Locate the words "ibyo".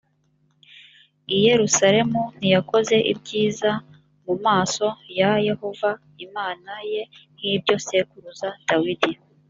7.53-7.75